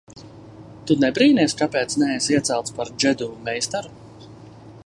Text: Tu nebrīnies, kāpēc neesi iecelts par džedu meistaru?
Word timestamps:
Tu 0.91 0.95
nebrīnies, 1.03 1.55
kāpēc 1.59 1.95
neesi 2.05 2.35
iecelts 2.39 2.77
par 2.79 2.93
džedu 3.05 3.29
meistaru? 3.49 3.97